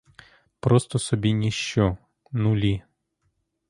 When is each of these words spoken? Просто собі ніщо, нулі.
Просто 0.59 0.99
собі 0.99 1.33
ніщо, 1.33 1.97
нулі. 2.31 2.81